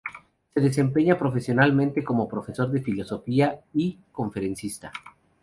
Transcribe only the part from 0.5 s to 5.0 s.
Se desempeña profesionalmente como profesor de filosofía y conferencista.